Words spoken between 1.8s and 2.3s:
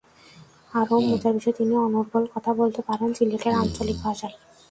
অনর্গল